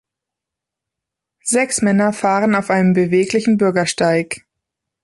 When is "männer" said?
1.83-2.11